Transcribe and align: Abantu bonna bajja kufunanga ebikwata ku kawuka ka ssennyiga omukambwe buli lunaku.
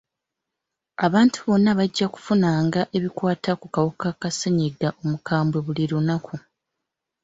Abantu 1.05 1.37
bonna 1.49 1.71
bajja 1.79 2.05
kufunanga 2.13 2.79
ebikwata 2.97 3.51
ku 3.59 3.65
kawuka 3.75 4.07
ka 4.21 4.29
ssennyiga 4.31 4.89
omukambwe 5.01 5.57
buli 5.65 5.83
lunaku. 5.91 6.35